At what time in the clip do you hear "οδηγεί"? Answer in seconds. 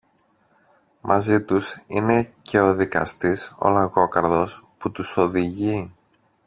5.17-5.93